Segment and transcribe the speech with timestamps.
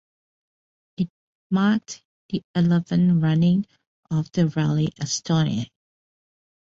[0.97, 1.09] It
[1.51, 3.67] marked the eleventh running
[4.09, 5.67] of the Rally Estonia.